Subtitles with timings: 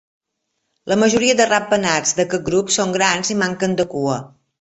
[0.91, 4.17] La majoria de ratpenats d'aquest grup són grans i manquen de cua.